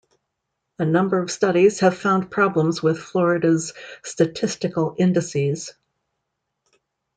[0.79, 3.71] A number of studies have found problems with Florida's
[4.03, 5.75] statistical indices.